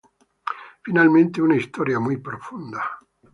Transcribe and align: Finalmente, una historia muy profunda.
Finalmente, 0.83 1.41
una 1.43 1.55
historia 1.57 1.99
muy 1.99 2.17
profunda. 2.17 2.83